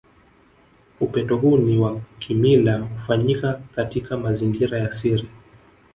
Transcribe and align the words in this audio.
Upendo 0.99 1.37
huu 1.37 1.57
ni 1.57 1.77
wa 1.77 2.01
kimila 2.19 2.77
hufanyika 2.79 3.61
katika 3.75 4.17
mazingira 4.17 4.77
ya 4.79 4.91
siri 4.91 5.27